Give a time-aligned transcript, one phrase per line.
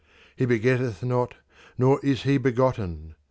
[0.35, 1.35] He begetteth not,
[1.77, 3.13] neither is he begotten.